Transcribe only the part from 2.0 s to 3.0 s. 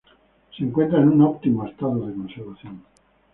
de conservación.